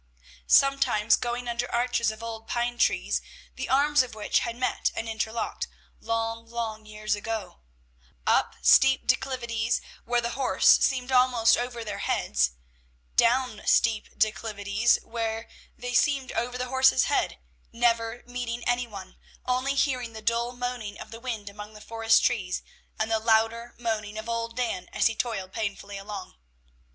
[0.47, 3.21] Sometimes going under arches of old pine trees,
[3.55, 5.67] the arms of which had met and interlocked,
[5.99, 7.59] long, long years ago;
[8.25, 12.49] up steep declivities, where the horse seemed almost over their heads,
[13.15, 17.37] down steep declivities, where they seemed over the horse's head,
[17.71, 22.23] never meeting any one, only hearing the dull moaning of the wind among the forest
[22.25, 22.63] trees,
[22.97, 26.37] and the louder moaning of old Dan, as he toiled painfully along.